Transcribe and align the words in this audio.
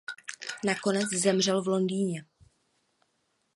Nakonec 0.63 1.13
zemřel 1.13 1.63
v 1.63 1.67
Londýně. 1.67 2.25